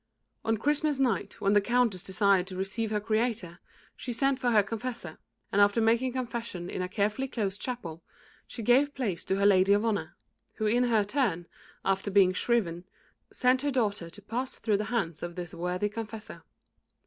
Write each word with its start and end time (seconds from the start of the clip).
On 0.43 0.57
Christmas 0.57 0.97
night, 0.97 1.39
when 1.41 1.53
the 1.53 1.61
Countess 1.61 2.01
desired 2.01 2.47
to 2.47 2.55
receive 2.57 2.89
her 2.89 2.99
Creator, 2.99 3.59
she 3.95 4.11
sent 4.11 4.39
for 4.39 4.49
her 4.49 4.63
confessor, 4.63 5.19
and 5.51 5.61
after 5.61 5.79
making 5.79 6.13
confession 6.13 6.71
in 6.71 6.81
a 6.81 6.89
carefully 6.89 7.27
closed 7.27 7.61
chapel, 7.61 8.01
she 8.47 8.63
gave 8.63 8.95
place 8.95 9.23
to 9.25 9.35
her 9.35 9.45
lady 9.45 9.73
of 9.73 9.85
honour, 9.85 10.15
who 10.55 10.65
in 10.65 10.85
her 10.85 11.03
turn, 11.03 11.45
after 11.85 12.09
being 12.09 12.33
shriven, 12.33 12.83
sent 13.31 13.61
her 13.61 13.69
daughter 13.69 14.09
to 14.09 14.23
pass 14.23 14.55
through 14.55 14.77
the 14.77 14.85
hands 14.85 15.21
of 15.21 15.35
this 15.35 15.53
worthy 15.53 15.87
confessor. 15.87 16.41